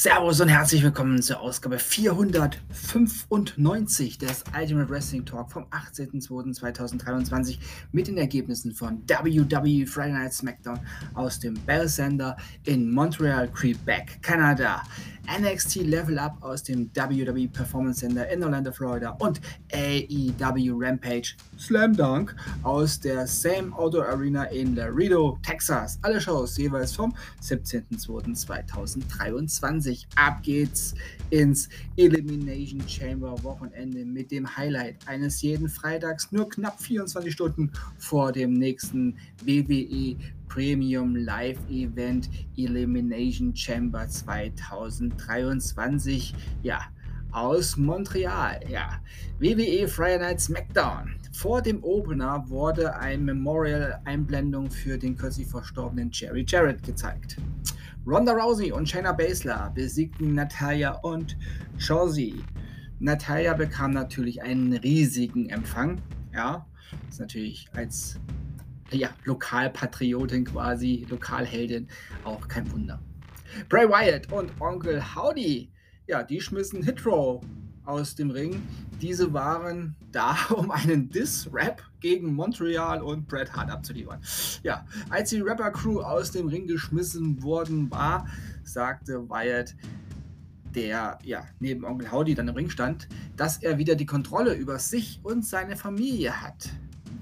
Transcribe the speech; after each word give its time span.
Servus 0.00 0.40
und 0.40 0.48
herzlich 0.48 0.84
willkommen 0.84 1.20
zur 1.20 1.40
Ausgabe 1.40 1.80
495 1.80 4.16
des 4.16 4.44
Ultimate 4.56 4.88
Wrestling 4.88 5.26
Talk 5.26 5.50
vom 5.50 5.64
18.02.2023 5.70 7.58
mit 7.90 8.06
den 8.06 8.16
Ergebnissen 8.16 8.72
von 8.72 9.02
WWE 9.08 9.88
Friday 9.88 10.12
Night 10.12 10.34
SmackDown 10.34 10.78
aus 11.14 11.40
dem 11.40 11.54
Bell 11.66 11.88
Center 11.88 12.36
in 12.64 12.92
Montreal, 12.92 13.48
Quebec, 13.48 14.22
Kanada. 14.22 14.84
NXT 15.28 15.82
Level 15.82 16.18
Up 16.18 16.38
aus 16.40 16.62
dem 16.62 16.90
WWE 16.94 17.48
Performance 17.48 18.00
Center 18.00 18.26
in 18.30 18.42
Orlando, 18.42 18.72
Florida 18.72 19.10
und 19.18 19.42
AEW 19.72 20.74
Rampage 20.78 21.36
Slam 21.58 21.94
Dunk 21.94 22.34
aus 22.62 22.98
der 22.98 23.26
Same 23.26 23.70
Auto 23.76 24.00
Arena 24.00 24.44
in 24.44 24.74
Laredo, 24.74 25.38
Texas. 25.42 25.98
Alle 26.00 26.18
Shows 26.20 26.56
jeweils 26.56 26.94
vom 26.94 27.14
17.02.2023. 27.42 29.87
Ab 30.16 30.42
geht's 30.42 30.94
ins 31.30 31.68
Elimination 31.96 32.86
Chamber 32.88 33.42
Wochenende 33.42 34.04
mit 34.04 34.30
dem 34.30 34.56
Highlight 34.56 34.96
eines 35.06 35.42
jeden 35.42 35.68
Freitags 35.68 36.30
nur 36.32 36.48
knapp 36.48 36.80
24 36.80 37.32
Stunden 37.32 37.70
vor 37.98 38.32
dem 38.32 38.54
nächsten 38.54 39.16
WWE 39.44 40.16
Premium 40.48 41.14
Live 41.16 41.58
Event 41.70 42.30
Elimination 42.56 43.54
Chamber 43.54 44.08
2023. 44.08 46.34
Ja, 46.62 46.80
aus 47.32 47.76
Montreal. 47.76 48.60
Ja, 48.68 49.00
WWE 49.38 49.86
Friday 49.88 50.18
Night 50.18 50.40
SmackDown. 50.40 51.14
Vor 51.32 51.62
dem 51.62 51.82
Opener 51.84 52.44
wurde 52.48 52.96
ein 52.96 53.24
Memorial-Einblendung 53.24 54.68
für 54.70 54.98
den 54.98 55.16
kürzlich 55.16 55.46
verstorbenen 55.46 56.10
Jerry 56.12 56.44
Jarrett 56.48 56.82
gezeigt. 56.82 57.36
Ronda 58.08 58.32
Rousey 58.32 58.72
und 58.72 58.88
Shayna 58.88 59.12
Baszler 59.12 59.70
besiegten 59.74 60.32
Natalia 60.32 60.92
und 61.02 61.36
Josie. 61.78 62.42
Natalia 63.00 63.52
bekam 63.52 63.90
natürlich 63.90 64.40
einen 64.40 64.72
riesigen 64.72 65.50
Empfang. 65.50 66.00
Ja, 66.32 66.66
ist 67.06 67.20
natürlich 67.20 67.68
als 67.74 68.18
ja, 68.92 69.10
Lokalpatriotin 69.24 70.46
quasi, 70.46 71.06
Lokalheldin, 71.10 71.86
auch 72.24 72.48
kein 72.48 72.72
Wunder. 72.72 72.98
Bray 73.68 73.86
Wyatt 73.86 74.32
und 74.32 74.58
Onkel 74.58 75.14
Howdy, 75.14 75.70
ja, 76.06 76.22
die 76.22 76.40
schmissen 76.40 76.82
Hitro 76.82 77.42
aus 77.88 78.14
dem 78.14 78.30
Ring. 78.30 78.62
Diese 79.00 79.32
waren 79.32 79.96
da, 80.12 80.36
um 80.50 80.70
einen 80.70 81.08
Diss-Rap 81.08 81.82
gegen 82.00 82.34
Montreal 82.34 83.02
und 83.02 83.26
Bret 83.26 83.52
Hart 83.54 83.70
abzuliefern. 83.70 84.20
Ja, 84.62 84.86
als 85.10 85.30
die 85.30 85.40
Rapper-Crew 85.40 86.00
aus 86.00 86.30
dem 86.30 86.48
Ring 86.48 86.66
geschmissen 86.66 87.42
worden 87.42 87.90
war, 87.90 88.26
sagte 88.62 89.28
Wyatt, 89.28 89.74
der 90.74 91.18
ja 91.24 91.44
neben 91.60 91.84
Onkel 91.84 92.12
Howdy 92.12 92.34
dann 92.34 92.48
im 92.48 92.54
Ring 92.54 92.70
stand, 92.70 93.08
dass 93.36 93.62
er 93.62 93.78
wieder 93.78 93.94
die 93.94 94.06
Kontrolle 94.06 94.54
über 94.54 94.78
sich 94.78 95.18
und 95.22 95.44
seine 95.44 95.76
Familie 95.76 96.42
hat. 96.42 96.68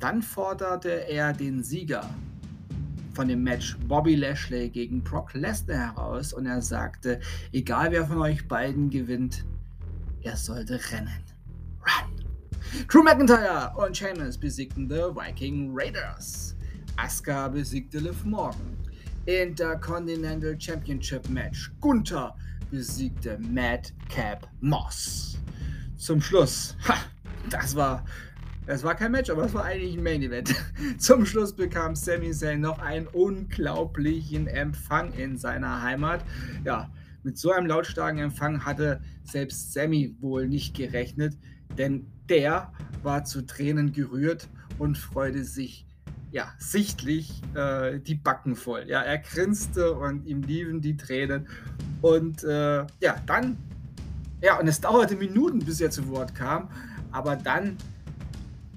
Dann 0.00 0.20
forderte 0.20 1.08
er 1.08 1.32
den 1.32 1.62
Sieger 1.62 2.10
von 3.14 3.28
dem 3.28 3.44
Match 3.44 3.78
Bobby 3.88 4.14
Lashley 4.14 4.68
gegen 4.68 5.02
Brock 5.02 5.32
Lesnar 5.32 5.78
heraus 5.78 6.34
und 6.34 6.44
er 6.44 6.60
sagte, 6.60 7.20
egal 7.52 7.92
wer 7.92 8.04
von 8.04 8.18
euch 8.18 8.46
beiden 8.46 8.90
gewinnt, 8.90 9.46
er 10.22 10.36
sollte 10.36 10.80
rennen. 10.92 11.22
Run! 11.80 12.24
Drew 12.88 13.02
McIntyre 13.02 13.72
und 13.76 13.96
Sheamus 13.96 14.36
besiegten 14.38 14.88
The 14.88 15.14
Viking 15.14 15.70
Raiders. 15.74 16.56
Asuka 16.96 17.48
besiegte 17.48 17.98
Liv 17.98 18.24
Morgan. 18.24 18.76
Intercontinental 19.26 20.56
Championship 20.58 21.28
Match. 21.28 21.70
Gunther 21.80 22.34
besiegte 22.70 23.38
Madcap 23.38 24.48
Moss. 24.60 25.38
Zum 25.96 26.20
Schluss, 26.20 26.76
ha, 26.86 26.96
das 27.50 27.74
war 27.74 28.04
es 28.68 28.82
war 28.82 28.96
kein 28.96 29.12
Match, 29.12 29.30
aber 29.30 29.44
es 29.44 29.54
war 29.54 29.64
eigentlich 29.64 29.96
ein 29.96 30.02
Main 30.02 30.22
Event. 30.22 30.52
Zum 30.98 31.24
Schluss 31.24 31.52
bekam 31.52 31.94
Sami 31.94 32.32
Zayn 32.32 32.60
noch 32.60 32.80
einen 32.80 33.06
unglaublichen 33.06 34.48
Empfang 34.48 35.12
in 35.12 35.36
seiner 35.36 35.82
Heimat. 35.82 36.24
Ja, 36.64 36.90
mit 37.26 37.36
so 37.38 37.50
einem 37.50 37.66
lautstarken 37.66 38.20
Empfang 38.20 38.64
hatte 38.64 39.00
selbst 39.24 39.72
Sammy 39.72 40.14
wohl 40.20 40.46
nicht 40.46 40.76
gerechnet, 40.76 41.36
denn 41.76 42.06
der 42.28 42.72
war 43.02 43.24
zu 43.24 43.42
Tränen 43.44 43.92
gerührt 43.92 44.48
und 44.78 44.96
freute 44.96 45.42
sich 45.42 45.88
ja 46.30 46.52
sichtlich 46.58 47.42
äh, 47.54 47.98
die 47.98 48.14
Backen 48.14 48.54
voll. 48.54 48.84
Ja, 48.86 49.02
er 49.02 49.18
grinste 49.18 49.94
und 49.94 50.24
ihm 50.24 50.42
liefen 50.42 50.80
die 50.80 50.96
Tränen 50.96 51.48
und 52.00 52.44
äh, 52.44 52.86
ja, 53.00 53.16
dann 53.26 53.56
ja, 54.40 54.60
und 54.60 54.68
es 54.68 54.80
dauerte 54.80 55.16
Minuten, 55.16 55.58
bis 55.58 55.80
er 55.80 55.90
zu 55.90 56.08
Wort 56.08 56.32
kam, 56.32 56.68
aber 57.10 57.34
dann 57.34 57.76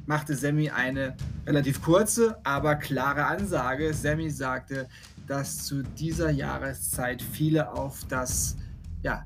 machte 0.08 0.36
Sammy 0.36 0.72
eine 0.72 1.16
relativ 1.50 1.82
kurze, 1.82 2.38
aber 2.44 2.76
klare 2.76 3.26
Ansage. 3.26 3.94
Sammy 3.94 4.30
sagte, 4.30 4.88
dass 5.28 5.66
zu 5.66 5.82
dieser 5.84 6.30
Jahreszeit 6.30 7.22
viele 7.22 7.72
auf 7.72 8.06
das, 8.08 8.56
ja, 9.04 9.26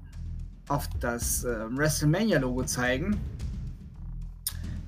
auf 0.70 0.90
das 1.00 1.44
äh, 1.44 1.48
WrestleMania-Logo 1.70 2.64
zeigen 2.64 3.20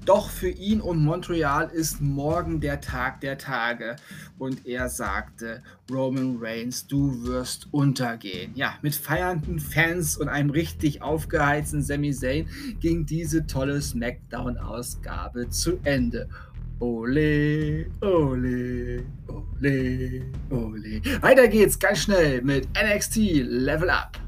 doch 0.05 0.29
für 0.29 0.49
ihn 0.49 0.81
und 0.81 1.03
Montreal 1.03 1.69
ist 1.69 1.99
morgen 1.99 2.61
der 2.61 2.79
Tag 2.79 3.21
der 3.21 3.39
Tage. 3.39 3.95
Und 4.37 4.65
er 4.67 4.87
sagte, 4.87 5.63
Roman 5.91 6.37
Reigns, 6.39 6.85
du 6.85 7.23
wirst 7.23 7.67
untergehen. 7.71 8.51
Ja, 8.55 8.75
mit 8.83 8.93
feiernden 8.93 9.59
Fans 9.59 10.15
und 10.17 10.29
einem 10.29 10.51
richtig 10.51 11.01
aufgeheizten 11.01 11.81
Sami 11.81 12.13
Zayn 12.13 12.47
ging 12.79 13.05
diese 13.05 13.47
tolle 13.47 13.81
SmackDown-Ausgabe 13.81 15.49
zu 15.49 15.79
Ende. 15.83 16.29
Ole, 16.81 17.85
ole, 18.01 19.05
ole, 19.29 20.21
ole. 20.49 21.01
Weiter 21.21 21.47
geht's 21.47 21.79
ganz 21.79 21.99
schnell 21.99 22.41
mit 22.41 22.67
NXT 22.77 23.15
Level 23.45 23.89
Up. 23.89 24.19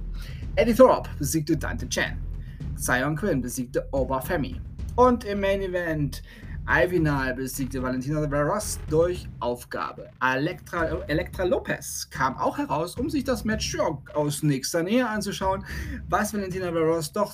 Eddie 0.55 0.73
Thorpe 0.73 1.09
besiegte 1.19 1.57
Dante 1.57 1.89
Chan. 1.89 2.17
Zion 2.77 3.17
Quinn 3.17 3.41
besiegte 3.41 3.85
Oba 3.91 4.21
Femi. 4.21 4.61
Und 4.95 5.25
im 5.25 5.41
Main 5.41 5.61
Event 5.61 6.23
Ivinal 6.69 7.33
besiegte 7.33 7.83
Valentina 7.83 8.25
Veros 8.29 8.79
durch 8.89 9.27
Aufgabe. 9.41 10.09
Elektra, 10.21 11.01
Elektra 11.07 11.43
Lopez 11.43 12.09
kam 12.09 12.37
auch 12.37 12.57
heraus, 12.57 12.95
um 12.95 13.09
sich 13.09 13.25
das 13.25 13.43
Match 13.43 13.77
aus 14.13 14.41
nächster 14.41 14.83
Nähe 14.83 15.07
anzuschauen, 15.07 15.65
was 16.07 16.33
Valentina 16.33 16.71
Veros 16.71 17.11
doch 17.11 17.33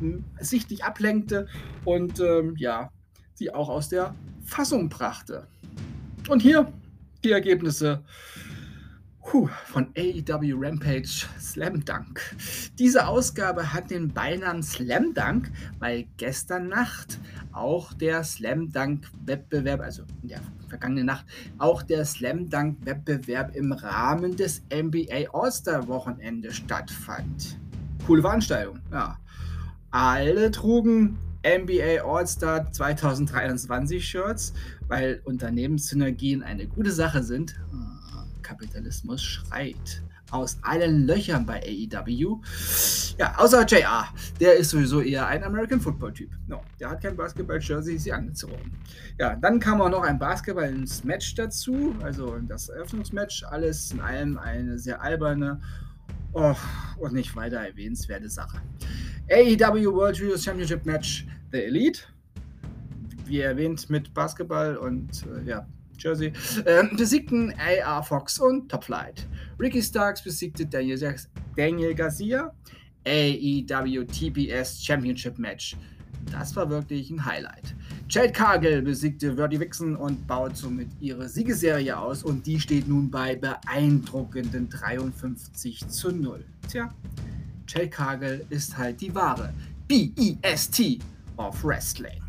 hm, 0.00 0.24
sichtlich 0.40 0.82
ablenkte 0.82 1.46
und 1.84 2.18
ähm, 2.18 2.54
ja, 2.56 2.90
sie 3.34 3.54
auch 3.54 3.68
aus 3.68 3.88
der 3.88 4.14
Fassung 4.50 4.88
brachte. 4.88 5.46
Und 6.28 6.42
hier 6.42 6.72
die 7.22 7.30
Ergebnisse 7.30 8.02
von 9.66 9.86
AEW 9.96 10.56
Rampage 10.58 11.28
Slam 11.38 11.84
Dunk. 11.84 12.20
Diese 12.80 13.06
Ausgabe 13.06 13.72
hat 13.72 13.92
den 13.92 14.08
Beinamen 14.08 14.64
Slam 14.64 15.14
Dunk, 15.14 15.52
weil 15.78 16.08
gestern 16.16 16.66
Nacht 16.66 17.20
auch 17.52 17.92
der 17.92 18.24
Slam 18.24 18.72
Dunk 18.72 19.06
Wettbewerb, 19.24 19.82
also 19.82 20.02
in 20.22 20.30
der 20.30 20.40
vergangenen 20.66 21.06
Nacht, 21.06 21.26
auch 21.58 21.84
der 21.84 22.04
Slam 22.04 22.50
Dunk 22.50 22.78
Wettbewerb 22.84 23.54
im 23.54 23.70
Rahmen 23.70 24.34
des 24.34 24.64
NBA 24.74 25.30
All-Star 25.32 25.86
Wochenende 25.86 26.50
stattfand. 26.50 27.56
Coole 28.04 28.22
Veranstaltung, 28.22 28.80
ja. 28.90 29.16
Alle 29.92 30.50
trugen 30.50 31.18
NBA 31.44 32.02
All-Star 32.04 32.70
2023 32.70 34.06
Shirts, 34.06 34.52
weil 34.88 35.20
Unternehmenssynergien 35.24 36.42
eine 36.42 36.66
gute 36.66 36.92
Sache 36.92 37.22
sind. 37.22 37.58
Kapitalismus 38.42 39.22
schreit. 39.22 40.02
Aus 40.30 40.58
allen 40.62 41.06
Löchern 41.06 41.44
bei 41.44 41.60
AEW. 41.60 42.40
Ja, 43.18 43.34
außer 43.38 43.66
JR. 43.66 44.06
Der 44.38 44.54
ist 44.54 44.70
sowieso 44.70 45.00
eher 45.00 45.26
ein 45.26 45.42
American 45.42 45.80
Football-Typ. 45.80 46.30
No, 46.46 46.62
der 46.78 46.90
hat 46.90 47.02
kein 47.02 47.16
Basketball-Jersey, 47.16 47.98
sie 47.98 48.12
angezogen. 48.12 48.70
Ja, 49.18 49.34
dann 49.34 49.58
kam 49.58 49.80
auch 49.80 49.88
noch 49.88 50.02
ein 50.02 50.20
Basketball 50.20 50.68
ins 50.68 51.02
Match 51.02 51.34
dazu. 51.34 51.96
Also 52.02 52.38
das 52.46 52.68
Eröffnungsmatch. 52.68 53.44
Alles 53.44 53.90
in 53.90 54.00
allem 54.00 54.38
eine 54.38 54.78
sehr 54.78 55.02
alberne 55.02 55.60
oh, 56.32 56.54
und 56.98 57.12
nicht 57.12 57.34
weiter 57.34 57.58
erwähnenswerte 57.58 58.28
Sache. 58.28 58.60
AEW 59.30 59.94
World 59.94 60.16
Juniors 60.16 60.42
Championship 60.42 60.84
Match 60.84 61.24
The 61.52 61.64
Elite. 61.64 62.00
Wie 63.26 63.40
erwähnt 63.40 63.88
mit 63.88 64.12
Basketball 64.12 64.76
und 64.76 65.24
äh, 65.24 65.48
ja, 65.48 65.66
Jersey, 65.98 66.32
äh, 66.64 66.82
besiegten 66.96 67.54
AR 67.56 68.02
Fox 68.02 68.40
und 68.40 68.68
Top 68.68 68.84
Flight. 68.84 69.28
Ricky 69.60 69.80
Starks 69.82 70.24
besiegte 70.24 70.66
Daniel, 70.66 71.14
Daniel 71.56 71.94
Garcia. 71.94 72.52
AEW 73.06 74.04
TBS 74.04 74.84
Championship 74.84 75.38
Match. 75.38 75.76
Das 76.32 76.54
war 76.56 76.68
wirklich 76.68 77.10
ein 77.10 77.24
Highlight. 77.24 77.74
Jade 78.08 78.32
Cargill 78.32 78.82
besiegte 78.82 79.36
Verdi 79.36 79.60
Vixen 79.60 79.96
und 79.96 80.26
baut 80.26 80.56
somit 80.56 80.88
ihre 81.00 81.28
Siegeserie 81.28 81.96
aus 81.96 82.24
und 82.24 82.46
die 82.46 82.58
steht 82.58 82.88
nun 82.88 83.10
bei 83.10 83.36
beeindruckenden 83.36 84.68
53 84.68 85.88
zu 85.88 86.10
0. 86.10 86.44
Tja, 86.68 86.92
Jake 87.72 87.90
Kagel 87.90 88.44
ist 88.50 88.76
halt 88.76 89.00
die 89.00 89.14
wahre 89.14 89.54
B-E-S-T 89.86 90.98
of 91.36 91.62
Wrestling. 91.62 92.20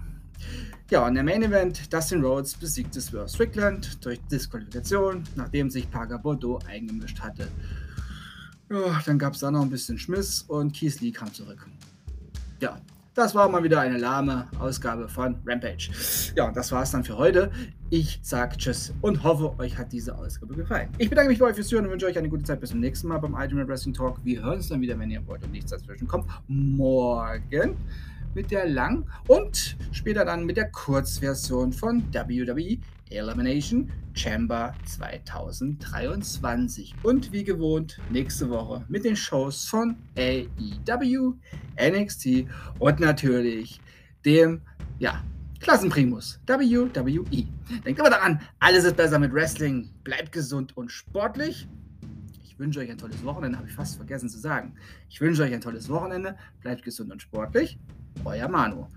Ja, 0.92 1.08
und 1.08 1.16
der 1.16 1.24
Main 1.24 1.42
Event, 1.42 1.92
Dustin 1.92 2.24
Rhodes 2.24 2.54
besiegte 2.54 3.02
Swerve 3.02 3.28
Strickland 3.28 4.06
durch 4.06 4.20
Disqualifikation, 4.32 5.24
nachdem 5.36 5.72
sich 5.72 5.90
Parker 5.90 6.20
Bordeaux 6.20 6.60
eingemischt 6.68 7.20
hatte. 7.20 7.48
Ja, 8.70 9.02
dann 9.04 9.18
gab 9.18 9.34
es 9.34 9.40
da 9.40 9.50
noch 9.50 9.64
ein 9.64 9.72
bisschen 9.72 9.98
Schmiss 9.98 10.44
und 10.44 10.76
Keith 10.76 11.02
Lee 11.02 11.12
kam 11.12 11.34
zurück. 11.34 11.66
Ja, 12.60 12.80
das 13.14 13.36
war 13.36 13.50
mal 13.50 13.64
wieder 13.64 13.82
eine 13.82 13.98
lahme 13.98 14.48
Ausgabe 14.60 15.10
von 15.10 15.36
Rampage. 15.46 15.90
Ja, 16.36 16.48
und 16.48 16.56
das 16.56 16.72
es 16.72 16.92
dann 16.92 17.04
für 17.04 17.18
heute. 17.18 17.52
Ich 17.90 18.20
sage 18.22 18.56
Tschüss 18.58 18.94
und 19.02 19.24
hoffe, 19.24 19.54
euch 19.60 19.78
hat 19.78 19.92
diese 19.92 20.18
Ausgabe 20.18 20.56
gefallen. 20.56 20.90
Ich 20.98 21.10
bedanke 21.10 21.30
mich 21.30 21.40
bei 21.40 21.48
euch 21.48 21.56
fürs 21.56 21.68
Zuhören 21.68 21.86
und 21.86 21.92
wünsche 21.92 22.06
euch 22.06 22.18
eine 22.18 22.30
gute 22.30 22.44
Zeit. 22.44 22.62
Bis 22.62 22.70
zum 22.70 22.80
nächsten 22.80 23.08
Mal 23.08 23.18
beim 23.18 23.34
Ultimate 23.34 23.68
Wrestling 23.68 23.94
Talk. 23.94 24.24
Wir 24.24 24.42
hören 24.42 24.56
uns 24.58 24.70
dann 24.70 24.80
wieder, 24.80 24.98
wenn 24.98 25.12
ihr 25.12 25.26
wollt 25.28 25.44
und 25.44 25.52
nichts 25.52 25.72
dazwischen 25.72 26.08
kommt. 26.08 26.26
Morgen 26.48 27.76
mit 28.34 28.50
der 28.50 28.70
Lang- 28.70 29.06
und 29.28 29.76
später 29.92 30.24
dann 30.24 30.46
mit 30.46 30.56
der 30.56 30.72
Kurzversion 30.72 31.74
von 31.74 32.04
WWE 32.14 32.78
Elimination 33.12 33.92
Chamber 34.14 34.74
2023. 34.86 36.94
Und 37.04 37.32
wie 37.32 37.44
gewohnt, 37.44 38.00
nächste 38.10 38.50
Woche 38.50 38.84
mit 38.88 39.06
den 39.06 39.16
Shows 39.16 39.66
von 39.66 39.96
AEW, 40.18 41.34
NXT 41.80 42.46
und 42.80 43.00
natürlich 43.00 43.80
dem, 44.26 44.62
ja, 45.00 45.24
Klassenprimus, 45.60 46.40
WWE. 46.48 47.46
Denkt 47.86 48.00
aber 48.00 48.10
daran, 48.10 48.42
alles 48.60 48.84
ist 48.84 48.98
besser 48.98 49.20
mit 49.20 49.32
Wrestling. 49.32 49.90
Bleibt 50.04 50.32
gesund 50.32 50.76
und 50.76 50.92
sportlich. 50.92 51.68
Ich 52.44 52.58
wünsche 52.58 52.80
euch 52.80 52.90
ein 52.90 52.98
tolles 52.98 53.24
Wochenende, 53.24 53.58
habe 53.58 53.68
ich 53.68 53.76
fast 53.76 53.96
vergessen 53.96 54.28
zu 54.28 54.40
sagen. 54.40 54.74
Ich 55.10 55.22
wünsche 55.22 55.44
euch 55.44 55.54
ein 55.54 55.62
tolles 55.62 55.88
Wochenende. 55.90 56.36
Bleibt 56.62 56.84
gesund 56.84 57.12
und 57.12 57.22
sportlich. 57.22 57.78
Euer 58.26 58.48
Manu. 58.48 58.88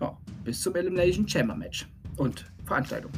Ja, 0.00 0.16
bis 0.44 0.60
zum 0.60 0.76
Elimination 0.76 1.28
Chamber 1.28 1.56
Match 1.56 1.88
und 2.16 2.46
Veranstaltung. 2.64 3.10